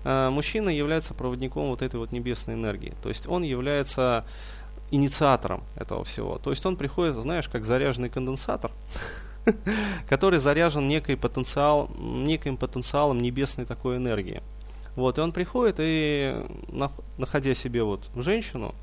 Э, 0.03 0.29
мужчина 0.29 0.69
является 0.69 1.15
проводником 1.15 1.69
вот 1.69 1.81
этой 1.81 1.95
вот 1.95 2.11
небесной 2.11 2.55
энергии. 2.55 2.93
То 3.01 3.09
есть 3.09 3.25
он 3.25 3.41
является 3.41 4.25
инициатором 4.91 5.63
этого 5.75 6.03
всего. 6.03 6.37
То 6.37 6.51
есть 6.51 6.63
он 6.63 6.75
приходит, 6.75 7.15
знаешь, 7.15 7.47
как 7.47 7.65
заряженный 7.65 8.09
конденсатор, 8.09 8.69
который 10.07 10.37
заряжен 10.37 10.87
некий 10.87 11.15
потенциал, 11.15 11.89
неким 11.97 12.57
потенциалом 12.57 13.23
небесной 13.23 13.65
такой 13.65 13.97
энергии. 13.97 14.43
Вот, 14.95 15.17
и 15.17 15.21
он 15.21 15.31
приходит 15.31 15.77
и, 15.79 16.35
находя 17.17 17.55
себе 17.55 17.81
вот 17.81 18.01
женщину, 18.15 18.75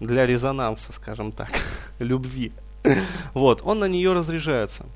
для 0.00 0.26
резонанса, 0.26 0.92
скажем 0.92 1.32
так, 1.32 1.50
любви. 1.98 2.52
Вот, 3.34 3.62
он 3.64 3.78
на 3.78 3.88
нее 3.88 4.12
разряжается. 4.12 4.86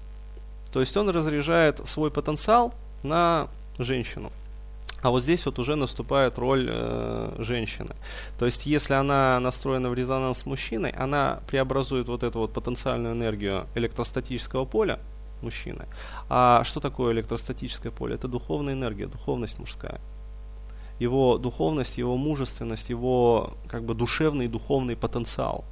То 0.73 0.81
есть 0.81 0.97
он 0.97 1.11
разряжает 1.11 1.87
свой 1.89 2.11
потенциал 2.11 2.73
на 3.03 3.49
женщину. 3.79 4.31
А 5.03 5.11
вот 5.11 5.23
здесь 5.23 5.47
вот 5.47 5.59
уже 5.59 5.77
наступает 5.77 6.39
роль 6.39 6.69
э, 6.71 7.37
женщины. 7.39 7.95
То 8.39 8.45
есть, 8.45 8.67
если 8.67 8.93
она 8.93 9.41
настроена 9.41 9.89
в 9.89 9.95
резонанс 9.95 10.41
с 10.41 10.47
мужчиной, 10.47 10.91
она 10.91 11.41
преобразует 11.47 12.09
вот 12.09 12.23
эту 12.23 12.41
вот 12.41 12.53
потенциальную 12.53 13.15
энергию 13.15 13.67
электростатического 13.75 14.67
поля 14.67 15.01
мужчины. 15.41 15.87
А 16.29 16.65
что 16.65 16.81
такое 16.81 17.15
электростатическое 17.15 17.91
поле? 17.91 18.17
Это 18.17 18.29
духовная 18.29 18.75
энергия, 18.75 19.07
духовность 19.07 19.59
мужская 19.59 20.01
его 21.01 21.39
духовность, 21.39 21.99
его 21.99 22.17
мужественность, 22.17 22.91
его 22.91 23.55
как 23.67 23.85
бы 23.85 23.95
душевный 23.95 24.45
и 24.45 24.49
духовный 24.49 24.95
потенциал. 24.95 25.65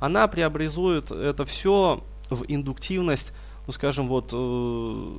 Она 0.00 0.26
преобразует 0.26 1.12
это 1.12 1.44
все 1.44 2.02
в 2.30 2.44
индуктивность, 2.48 3.32
ну 3.66 3.72
скажем, 3.72 4.08
вот 4.08 4.30
э, 4.32 5.18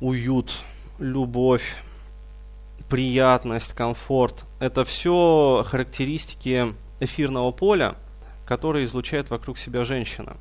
уют, 0.00 0.54
любовь, 0.98 1.82
приятность, 2.90 3.72
комфорт. 3.72 4.44
Это 4.60 4.84
все 4.84 5.64
характеристики 5.66 6.74
эфирного 7.00 7.50
поля, 7.50 7.96
которые 8.44 8.84
излучает 8.84 9.30
вокруг 9.30 9.56
себя 9.56 9.84
женщина. 9.84 10.36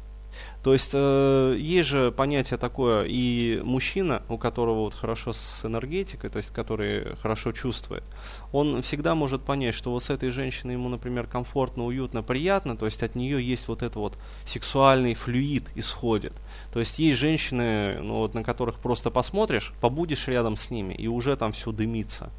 То 0.63 0.73
есть 0.73 0.91
э, 0.93 1.55
есть 1.59 1.89
же 1.89 2.11
понятие 2.11 2.57
такое 2.57 3.05
и 3.07 3.61
мужчина, 3.63 4.23
у 4.29 4.37
которого 4.37 4.81
вот 4.81 4.95
хорошо 4.95 5.31
с 5.31 5.63
энергетикой, 5.63 6.31
то 6.31 6.37
есть 6.37 6.49
который 6.49 7.15
хорошо 7.17 7.51
чувствует, 7.51 8.03
он 8.51 8.81
всегда 8.81 9.13
может 9.13 9.43
понять, 9.43 9.75
что 9.75 9.91
вот 9.91 10.03
с 10.03 10.09
этой 10.09 10.31
женщиной 10.31 10.73
ему, 10.73 10.89
например, 10.89 11.27
комфортно, 11.27 11.85
уютно, 11.85 12.23
приятно, 12.23 12.75
то 12.75 12.85
есть 12.85 13.03
от 13.03 13.13
нее 13.13 13.47
есть 13.47 13.67
вот 13.67 13.83
это 13.83 13.99
вот 13.99 14.17
сексуальный 14.43 15.13
флюид 15.13 15.69
исходит. 15.75 16.33
То 16.73 16.79
есть 16.79 16.97
есть 16.97 17.19
женщины, 17.19 17.99
ну, 18.01 18.15
вот, 18.15 18.33
на 18.33 18.43
которых 18.43 18.79
просто 18.79 19.11
посмотришь, 19.11 19.71
побудешь 19.81 20.27
рядом 20.27 20.55
с 20.55 20.71
ними, 20.71 20.93
и 20.93 21.07
уже 21.07 21.35
там 21.37 21.51
все 21.51 21.71
дымится. 21.71 22.31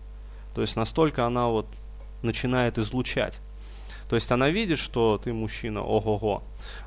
То 0.55 0.63
есть 0.63 0.75
настолько 0.75 1.27
она 1.27 1.49
вот 1.49 1.67
начинает 2.23 2.79
излучать. 2.79 3.41
То 4.09 4.17
есть 4.17 4.31
она 4.31 4.51
видит, 4.51 4.79
что 4.79 5.19
ты 5.23 5.33
мужчина, 5.33 5.83
ого-го. 5.83 6.43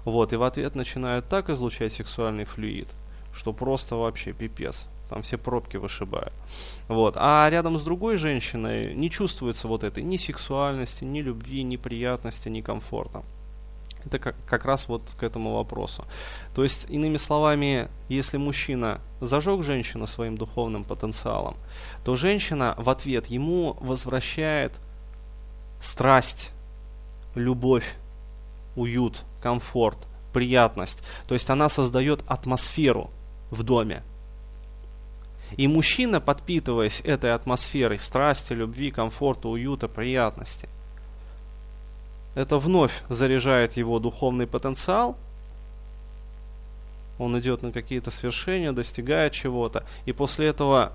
Вот, 0.06 0.34
и 0.34 0.38
в 0.38 0.44
ответ 0.44 0.76
начинает 0.76 1.28
так 1.28 1.50
излучать 1.50 1.94
сексуальный 1.94 2.46
флюид, 2.46 2.88
что 3.34 3.54
просто 3.54 3.96
вообще 3.96 4.32
пипец. 4.32 4.88
Там 5.10 5.24
все 5.24 5.38
пробки 5.38 5.78
вышибают. 5.78 6.32
Вот. 6.88 7.16
А 7.18 7.50
рядом 7.50 7.80
с 7.80 7.84
другой 7.84 8.16
женщиной 8.18 8.94
не 8.94 9.10
чувствуется 9.10 9.68
вот 9.68 9.84
этой 9.84 10.04
ни 10.04 10.18
сексуальности, 10.18 11.04
ни 11.04 11.22
любви, 11.22 11.64
ни 11.64 11.78
приятности, 11.78 12.48
ни 12.48 12.62
комфорта. 12.62 13.24
Это 14.06 14.20
как, 14.20 14.36
как 14.46 14.66
раз 14.66 14.88
вот 14.88 15.02
к 15.20 15.24
этому 15.24 15.56
вопросу. 15.56 16.06
То 16.56 16.64
есть, 16.64 16.86
иными 16.90 17.18
словами, 17.18 17.90
если 18.08 18.38
мужчина 18.38 19.02
зажег 19.20 19.64
женщину 19.64 20.08
своим 20.08 20.38
духовным 20.38 20.84
потенциалом, 20.84 21.58
то 22.06 22.16
женщина 22.16 22.76
в 22.78 22.90
ответ 22.90 23.28
ему 23.28 23.76
возвращает 23.82 24.80
страсть, 25.82 26.52
любовь, 27.36 27.96
уют, 28.76 29.24
комфорт, 29.42 29.98
приятность. 30.34 31.04
То 31.28 31.34
есть 31.34 31.50
она 31.50 31.70
создает 31.70 32.24
атмосферу 32.28 33.10
в 33.52 33.64
доме. 33.64 34.04
И 35.58 35.68
мужчина, 35.68 36.22
подпитываясь 36.22 37.02
этой 37.02 37.34
атмосферой 37.34 37.98
страсти, 37.98 38.54
любви, 38.54 38.92
комфорта, 38.92 39.50
уюта, 39.50 39.88
приятности, 39.88 40.70
это 42.36 42.58
вновь 42.58 43.04
заряжает 43.10 43.76
его 43.76 44.00
духовный 44.00 44.46
потенциал, 44.46 45.18
он 47.18 47.38
идет 47.40 47.64
на 47.64 47.72
какие-то 47.72 48.12
свершения, 48.12 48.72
достигает 48.72 49.34
чего-то, 49.34 49.84
и 50.06 50.14
после 50.14 50.48
этого, 50.48 50.94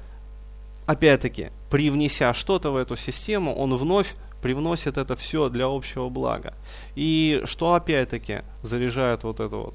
опять-таки, 0.87 1.51
привнеся 1.69 2.33
что-то 2.33 2.71
в 2.71 2.77
эту 2.77 2.97
систему, 2.97 3.55
он 3.55 3.77
вновь 3.77 4.15
привносит 4.45 4.99
это 4.99 5.17
все 5.17 5.49
для 5.49 5.65
общего 5.65 6.11
блага. 6.11 6.53
И 6.97 7.41
что 7.47 7.73
опять-таки 7.73 8.43
заряжает 8.63 9.25
вот 9.25 9.41
это 9.41 9.57
вот 9.57 9.75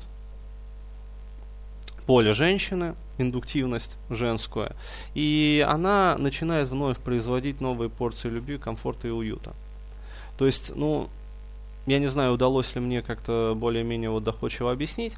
поле 2.05 2.33
женщины, 2.33 2.93
индуктивность 3.17 3.97
женскую, 4.11 4.75
и 5.15 5.65
она 5.67 6.17
начинает 6.19 6.69
вновь 6.69 6.97
производить 6.97 7.61
новые 7.61 7.89
порции 7.89 8.29
любви, 8.29 8.59
комфорта 8.59 9.07
и 9.07 9.11
уюта. 9.11 9.53
То 10.38 10.45
есть, 10.45 10.75
ну, 10.75 11.09
я 11.88 11.97
не 11.97 12.07
знаю, 12.07 12.33
удалось 12.33 12.75
ли 12.75 12.81
мне 12.81 13.01
как-то 13.01 13.55
более-менее 13.55 14.11
вот 14.11 14.23
доходчиво 14.23 14.71
объяснить, 14.71 15.17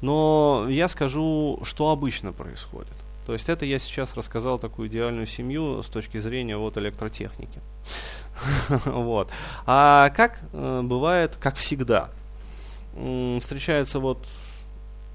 но 0.00 0.66
я 0.68 0.88
скажу, 0.88 1.60
что 1.62 1.90
обычно 1.90 2.32
происходит. 2.32 2.96
То 3.28 3.34
есть 3.34 3.50
это 3.50 3.66
я 3.66 3.78
сейчас 3.78 4.14
рассказал 4.16 4.58
такую 4.58 4.88
идеальную 4.88 5.26
семью 5.26 5.82
с 5.82 5.88
точки 5.88 6.16
зрения 6.16 6.56
вот 6.56 6.78
электротехники. 6.78 7.60
вот. 8.86 9.28
А 9.66 10.08
как 10.16 10.40
э, 10.54 10.80
бывает, 10.82 11.36
как 11.38 11.56
всегда, 11.56 12.08
встречается 12.94 14.00
вот 14.00 14.26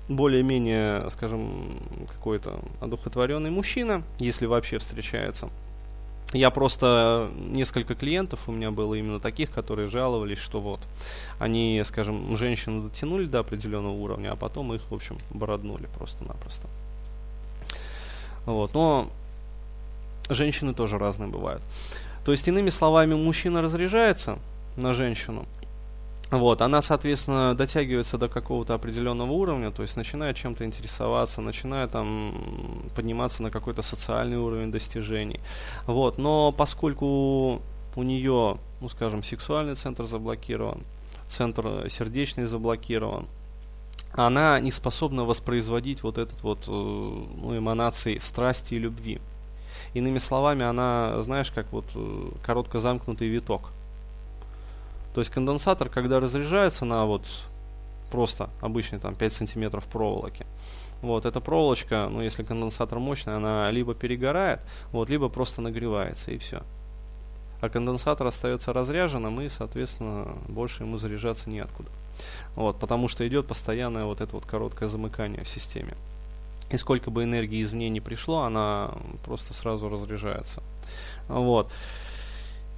более-менее, 0.09 1.09
скажем, 1.09 1.79
какой-то 2.07 2.59
одухотворенный 2.81 3.49
мужчина, 3.49 4.03
если 4.19 4.45
вообще 4.45 4.77
встречается. 4.77 5.49
Я 6.33 6.51
просто 6.51 7.31
несколько 7.35 7.95
клиентов 7.95 8.41
у 8.45 8.51
меня 8.51 8.69
было 8.69 8.93
именно 8.93 9.19
таких, 9.19 9.49
которые 9.49 9.87
жаловались, 9.87 10.37
что 10.37 10.61
вот 10.61 10.81
они, 11.39 11.81
скажем, 11.83 12.37
женщину 12.37 12.87
дотянули 12.89 13.25
до 13.25 13.39
определенного 13.39 13.93
уровня, 13.93 14.33
а 14.33 14.35
потом 14.35 14.71
их, 14.71 14.83
в 14.91 14.93
общем, 14.93 15.17
бороднули 15.31 15.87
просто-напросто. 15.97 16.67
Вот, 18.45 18.73
но 18.73 19.09
женщины 20.29 20.73
тоже 20.73 20.97
разные 20.97 21.29
бывают. 21.29 21.61
То 22.25 22.31
есть, 22.31 22.47
иными 22.47 22.69
словами, 22.69 23.15
мужчина 23.15 23.61
разряжается 23.61 24.39
на 24.75 24.93
женщину, 24.93 25.45
вот, 26.33 26.63
она, 26.63 26.81
соответственно, 26.81 27.53
дотягивается 27.53 28.17
до 28.17 28.27
какого-то 28.27 28.73
определенного 28.73 29.31
уровня, 29.31 29.69
то 29.69 29.83
есть 29.83 29.95
начинает 29.95 30.35
чем-то 30.35 30.65
интересоваться, 30.65 31.41
начинает 31.41 31.91
там 31.91 32.33
подниматься 32.95 33.43
на 33.43 33.51
какой-то 33.51 33.83
социальный 33.83 34.37
уровень 34.37 34.71
достижений. 34.71 35.39
Вот, 35.85 36.17
но 36.17 36.51
поскольку 36.51 37.61
у 37.95 38.03
нее, 38.03 38.57
ну 38.81 38.89
скажем, 38.89 39.21
сексуальный 39.21 39.75
центр 39.75 40.05
заблокирован, 40.05 40.81
центр 41.27 41.87
сердечный 41.87 42.45
заблокирован, 42.45 43.27
она 44.13 44.59
не 44.59 44.71
способна 44.71 45.23
воспроизводить 45.23 46.03
вот 46.03 46.17
этот 46.17 46.41
вот 46.43 46.67
э, 46.67 46.71
ну, 46.71 47.57
эманации 47.57 48.19
страсти 48.19 48.75
и 48.75 48.79
любви. 48.79 49.19
Иными 49.93 50.19
словами, 50.19 50.63
она, 50.63 51.21
знаешь, 51.23 51.51
как 51.51 51.71
вот 51.71 51.85
э, 51.95 52.29
коротко 52.45 52.79
замкнутый 52.79 53.27
виток. 53.27 53.71
То 55.13 55.21
есть 55.21 55.31
конденсатор, 55.31 55.89
когда 55.89 56.19
разряжается 56.19 56.85
на 56.85 57.05
вот 57.05 57.23
просто 58.11 58.49
обычный 58.61 58.99
там 58.99 59.15
5 59.15 59.33
сантиметров 59.33 59.85
проволоки, 59.85 60.45
вот, 61.01 61.25
эта 61.25 61.41
проволочка, 61.41 62.07
ну, 62.09 62.21
если 62.21 62.43
конденсатор 62.43 62.97
мощный, 62.99 63.35
она 63.35 63.69
либо 63.71 63.93
перегорает, 63.93 64.61
вот, 64.91 65.09
либо 65.09 65.27
просто 65.27 65.61
нагревается, 65.61 66.31
и 66.31 66.37
все. 66.37 66.61
А 67.61 67.69
конденсатор 67.69 68.27
остается 68.27 68.73
разряженным, 68.73 69.41
и, 69.41 69.49
соответственно, 69.49 70.35
больше 70.47 70.83
ему 70.83 70.99
заряжаться 70.99 71.49
неоткуда. 71.49 71.89
Вот, 72.55 72.79
потому 72.79 73.07
что 73.07 73.27
идет 73.27 73.47
постоянное 73.47 74.05
вот 74.05 74.21
это 74.21 74.35
вот 74.35 74.45
короткое 74.45 74.89
замыкание 74.89 75.43
в 75.43 75.49
системе. 75.49 75.95
И 76.69 76.77
сколько 76.77 77.11
бы 77.11 77.23
энергии 77.23 77.61
извне 77.61 77.89
не 77.89 78.01
пришло, 78.01 78.41
она 78.41 78.91
просто 79.25 79.53
сразу 79.53 79.89
разряжается. 79.89 80.63
Вот. 81.27 81.71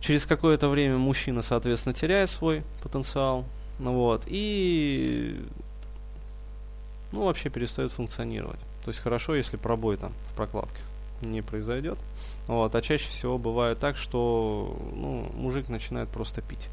Через 0.02 0.26
какое-то 0.26 0.70
время 0.70 0.98
мужчина, 0.98 1.42
соответственно, 1.42 1.94
теряет 1.94 2.30
свой 2.30 2.64
потенциал. 2.84 3.46
Вот. 3.80 4.24
И 4.28 5.42
ну, 7.12 7.24
вообще 7.24 7.50
перестает 7.50 7.92
функционировать. 7.92 8.60
То 8.84 8.90
есть 8.90 9.00
хорошо, 9.00 9.36
если 9.36 9.58
пробой 9.58 9.98
там 9.98 10.14
в 10.32 10.36
прокладках 10.36 10.84
не 11.22 11.42
произойдет. 11.42 11.98
Вот, 12.48 12.76
а 12.76 12.82
чаще 12.82 13.08
всего 13.10 13.38
бывает 13.38 13.80
так, 13.80 13.98
что 13.98 14.78
ну, 14.94 15.30
мужик 15.34 15.70
начинает 15.70 16.10
просто 16.10 16.42
пить. 16.42 16.70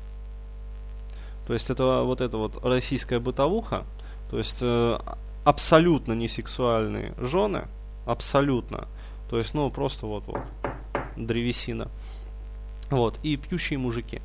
То 1.47 1.55
есть 1.55 1.71
это 1.71 2.03
вот 2.03 2.21
эта 2.21 2.37
вот 2.37 2.65
российская 2.65 3.19
бытовуха, 3.19 3.85
то 4.31 4.39
есть 4.39 4.59
э, 4.63 4.99
абсолютно 5.45 6.13
не 6.13 6.29
сексуальные 6.29 7.15
жены, 7.19 7.65
абсолютно. 8.07 8.87
То 9.29 9.39
есть, 9.39 9.55
ну, 9.55 9.71
просто 9.71 10.07
вот, 10.07 10.25
вот, 10.27 10.43
древесина. 11.17 11.89
Вот, 12.91 13.19
и 13.23 13.37
пьющие 13.37 13.79
мужики. 13.79 14.21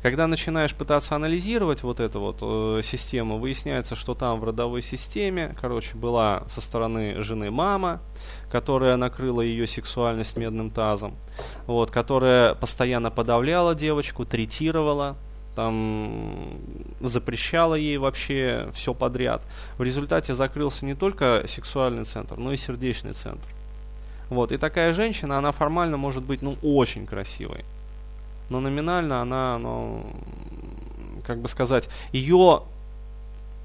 Когда 0.00 0.28
начинаешь 0.28 0.74
пытаться 0.74 1.16
анализировать 1.16 1.82
вот 1.82 1.98
эту 1.98 2.20
вот 2.20 2.38
э, 2.40 2.82
систему, 2.84 3.38
выясняется, 3.38 3.96
что 3.96 4.14
там 4.14 4.38
в 4.38 4.44
родовой 4.44 4.80
системе, 4.80 5.56
короче, 5.60 5.96
была 5.96 6.44
со 6.48 6.60
стороны 6.60 7.20
жены 7.20 7.50
мама, 7.50 8.00
которая 8.50 8.96
накрыла 8.96 9.40
ее 9.40 9.66
сексуальность 9.66 10.36
медным 10.36 10.70
тазом, 10.70 11.16
вот, 11.66 11.90
которая 11.90 12.54
постоянно 12.54 13.10
подавляла 13.10 13.74
девочку, 13.74 14.24
третировала, 14.24 15.16
там 15.58 16.56
запрещала 17.00 17.74
ей 17.74 17.96
вообще 17.98 18.68
все 18.74 18.94
подряд. 18.94 19.42
В 19.76 19.82
результате 19.82 20.36
закрылся 20.36 20.84
не 20.84 20.94
только 20.94 21.44
сексуальный 21.48 22.04
центр, 22.04 22.36
но 22.36 22.52
и 22.52 22.56
сердечный 22.56 23.12
центр. 23.12 23.48
Вот, 24.30 24.52
и 24.52 24.56
такая 24.56 24.94
женщина, 24.94 25.36
она 25.36 25.50
формально 25.50 25.96
может 25.96 26.22
быть, 26.22 26.42
ну, 26.42 26.56
очень 26.62 27.06
красивой 27.06 27.64
но 28.50 28.60
номинально 28.60 29.20
она, 29.20 29.58
ну, 29.58 30.06
как 31.26 31.38
бы 31.38 31.48
сказать, 31.48 31.88
ее, 32.12 32.62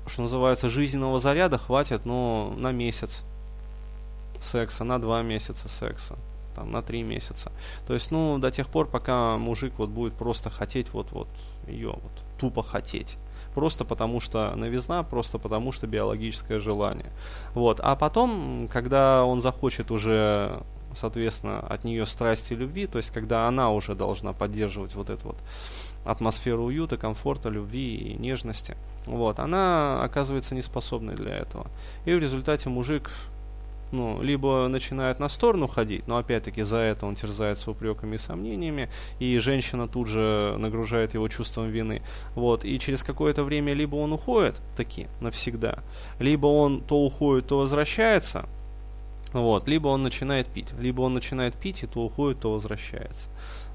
что 0.08 0.22
называется, 0.22 0.70
жизненного 0.70 1.20
заряда 1.20 1.58
хватит, 1.58 2.06
ну, 2.06 2.54
на 2.58 2.72
месяц 2.72 3.24
секса, 4.42 4.84
на 4.84 5.00
два 5.00 5.22
месяца 5.22 5.70
секса, 5.70 6.16
там, 6.56 6.72
на 6.72 6.82
три 6.82 7.04
месяца. 7.04 7.52
То 7.88 7.94
есть, 7.94 8.12
ну, 8.12 8.38
до 8.40 8.52
тех 8.52 8.68
пор, 8.68 8.88
пока 8.88 9.38
мужик 9.38 9.74
вот 9.78 9.90
будет 9.90 10.14
просто 10.14 10.50
хотеть 10.50 10.94
вот-вот 10.94 11.28
ее, 11.68 11.90
вот, 11.90 12.24
тупо 12.40 12.64
хотеть 12.64 13.18
просто 13.54 13.86
потому 13.86 14.20
что 14.20 14.54
новизна, 14.56 15.04
просто 15.04 15.38
потому 15.38 15.72
что 15.72 15.86
биологическое 15.86 16.60
желание. 16.60 17.12
Вот. 17.54 17.80
А 17.82 17.96
потом, 17.96 18.68
когда 18.72 19.24
он 19.24 19.42
захочет 19.42 19.92
уже 19.92 20.64
соответственно, 20.96 21.60
от 21.60 21.84
нее 21.84 22.06
страсти 22.06 22.54
и 22.54 22.56
любви, 22.56 22.88
то 22.88 22.98
есть 22.98 23.12
когда 23.12 23.48
она 23.48 23.72
уже 23.72 23.96
должна 23.96 24.34
поддерживать 24.34 24.96
вот 24.96 25.10
эту 25.10 25.30
вот 25.30 25.38
атмосферу 26.06 26.66
уюта, 26.66 26.98
комфорта, 26.98 27.50
любви 27.50 27.96
и 27.96 28.14
нежности, 28.14 28.78
вот, 29.06 29.40
она 29.40 30.04
оказывается 30.04 30.56
неспособной 30.56 31.16
для 31.16 31.36
этого. 31.36 31.68
И 32.06 32.14
в 32.14 32.20
результате 32.20 32.70
мужик 32.70 33.12
ну, 33.94 34.22
либо 34.22 34.68
начинает 34.68 35.20
на 35.20 35.30
сторону 35.30 35.68
ходить, 35.68 36.08
но 36.08 36.18
опять-таки 36.18 36.64
за 36.64 36.78
это 36.78 37.06
он 37.06 37.16
терзается 37.16 37.72
упреками 37.72 38.16
и 38.16 38.18
сомнениями, 38.18 38.90
и 39.20 39.38
женщина 39.38 39.88
тут 39.88 40.08
же 40.08 40.56
нагружает 40.58 41.14
его 41.14 41.28
чувством 41.30 41.70
вины. 41.70 42.02
Вот, 42.36 42.66
и 42.66 42.80
через 42.80 43.04
какое-то 43.04 43.44
время 43.44 43.74
либо 43.74 43.96
он 43.96 44.12
уходит 44.12 44.60
таки 44.76 45.08
навсегда, 45.22 45.80
либо 46.20 46.48
он 46.48 46.82
то 46.82 46.98
уходит, 46.98 47.48
то 47.48 47.60
возвращается, 47.60 48.50
вот, 49.32 49.68
либо 49.68 49.88
он 49.88 50.04
начинает 50.04 50.48
пить, 50.48 50.72
либо 50.80 51.02
он 51.02 51.14
начинает 51.14 51.56
пить 51.56 51.84
и 51.84 51.88
то 51.88 52.02
уходит, 52.02 52.40
то 52.40 52.52
возвращается. 52.52 53.30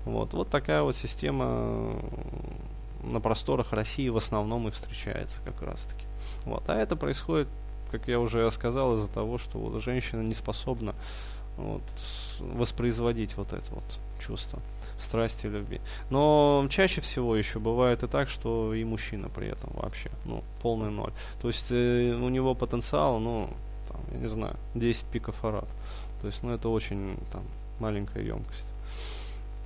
Вот, 0.05 0.33
вот 0.33 0.51
такая 0.51 0.83
вот 0.83 0.97
система 0.97 1.93
на 3.05 3.21
просторах 3.21 3.73
России 3.73 4.09
в 4.09 4.17
основном 4.17 4.67
и 4.69 4.71
встречается 4.73 5.41
как 5.45 5.63
раз 5.63 5.83
таки. 5.83 6.07
Вот, 6.45 6.69
а 6.69 6.75
это 6.75 6.97
происходит, 6.97 7.49
как 7.90 8.09
я 8.09 8.21
уже 8.21 8.50
сказал, 8.50 8.95
из-за 8.95 9.09
того, 9.09 9.38
что 9.38 9.59
вот 9.59 9.83
женщина 9.83 10.21
не 10.23 10.35
способна 10.35 10.95
вот, 11.56 11.82
воспроизводить 12.41 13.36
вот 13.36 13.52
это 13.52 13.75
вот 13.75 13.84
чувство 14.21 14.60
страсти, 14.99 15.47
любви. 15.47 15.80
Но 16.10 16.67
чаще 16.71 17.00
всего 17.00 17.36
еще 17.36 17.58
бывает 17.58 18.02
и 18.02 18.06
так, 18.06 18.28
что 18.28 18.75
и 18.75 18.84
мужчина 18.84 19.28
при 19.28 19.49
этом 19.49 19.71
вообще, 19.75 20.10
ну, 20.25 20.43
полный 20.63 20.91
ноль. 20.91 21.13
То 21.41 21.49
есть 21.49 21.71
э, 21.71 22.15
у 22.15 22.28
него 22.28 22.54
потенциал, 22.54 23.19
ну, 23.21 23.50
я 24.13 24.19
не 24.19 24.28
знаю, 24.28 24.56
10 24.75 25.06
пикофарад. 25.06 25.69
То 26.21 26.26
есть, 26.26 26.43
ну, 26.43 26.50
это 26.50 26.69
очень 26.69 27.17
там 27.32 27.45
маленькая 27.80 28.23
емкость. 28.23 28.67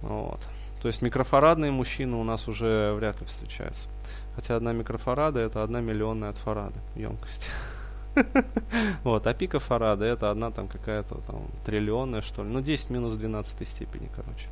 Вот. 0.03 0.41
То 0.81 0.89
есть 0.89 1.01
микрофарадные 1.01 1.71
мужчины 1.71 2.17
у 2.17 2.25
нас 2.25 2.49
уже 2.49 2.93
вряд 2.95 3.21
ли 3.21 3.27
встречаются. 3.27 3.89
Хотя 4.35 4.57
одна 4.57 4.73
микрофарада 4.73 5.41
это 5.41 5.63
одна 5.63 5.81
миллионная 5.81 6.31
от 6.31 6.39
фарада 6.39 6.81
емкость. 6.97 7.49
Вот, 9.05 9.27
а 9.27 9.35
пикофарада 9.35 10.05
это 10.05 10.31
одна 10.31 10.51
там 10.51 10.69
какая-то 10.69 11.17
там 11.27 11.47
триллионная 11.65 12.23
что 12.23 12.43
ли. 12.43 12.49
Ну 12.49 12.61
10 12.61 12.91
минус 12.91 13.15
12 13.15 13.69
степени, 13.69 14.09
короче. 14.15 14.49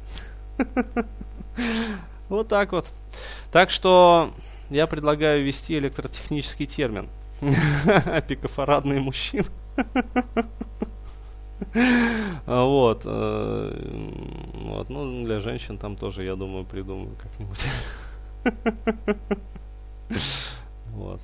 Вот 2.28 2.46
так 2.46 2.70
вот. 2.70 2.92
Так 3.50 3.70
что 3.70 4.30
я 4.70 4.86
предлагаю 4.86 5.44
ввести 5.44 5.76
электротехнический 5.76 6.66
термин. 6.66 7.08
Пикофарадные 8.28 9.00
мужчины. 9.00 9.46
Вот. 12.46 13.02
Э, 13.04 13.72
вот. 14.54 14.90
Ну, 14.90 15.24
для 15.24 15.40
женщин 15.40 15.76
там 15.76 15.96
тоже, 15.96 16.22
я 16.22 16.36
думаю, 16.36 16.64
придумаю 16.64 17.16
как-нибудь. 17.20 17.64
Вот. 20.92 21.20